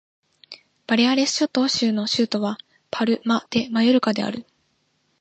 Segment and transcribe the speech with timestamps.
[0.87, 2.57] バレアレス諸島州の州都は
[2.89, 4.47] パルマ・デ・マヨルカである